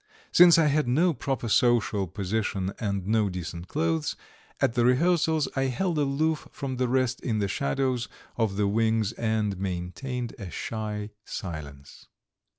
Since 0.31 0.57
I 0.57 0.65
had 0.65 0.87
no 0.87 1.13
proper 1.13 1.47
social 1.47 2.07
position 2.07 2.73
and 2.79 3.05
no 3.05 3.29
decent 3.29 3.67
clothes, 3.67 4.15
at 4.59 4.73
the 4.73 4.83
rehearsals 4.83 5.47
I 5.55 5.65
held 5.65 5.99
aloof 5.99 6.47
from 6.51 6.77
the 6.77 6.87
rest 6.87 7.19
in 7.21 7.37
the 7.37 7.47
shadows 7.47 8.07
of 8.35 8.55
the 8.55 8.67
wings 8.67 9.11
and 9.11 9.59
maintained 9.59 10.33
a 10.39 10.49
shy 10.49 11.11
silence. 11.23 12.07